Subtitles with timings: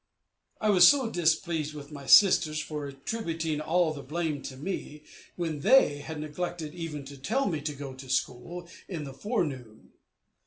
[0.59, 5.03] I was displeased with my sisters for attributing all the blame to me,
[5.35, 9.91] when they had neglected even to tell me to go to school in the forenoon.